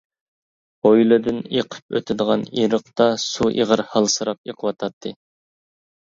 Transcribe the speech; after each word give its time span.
ھويلىدىن 0.85 1.41
ئېقىپ 1.57 1.97
ئۆتىدىغان 1.99 2.45
ئېرىقتا 2.61 3.07
سۇ 3.25 3.49
ئېغىر 3.59 3.83
ھالسىراپ 3.91 4.49
ئېقىۋاتاتتى. 4.51 5.13